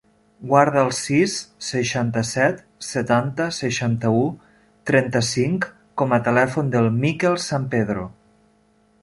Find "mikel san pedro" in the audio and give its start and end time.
7.07-8.09